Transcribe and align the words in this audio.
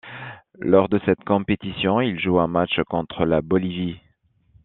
Lors 0.57 0.89
de 0.89 0.99
cette 1.05 1.23
compétition, 1.25 2.01
il 2.01 2.19
joue 2.19 2.39
un 2.39 2.47
match 2.47 2.79
contre 2.89 3.23
la 3.23 3.43
Bolivie. 3.43 3.99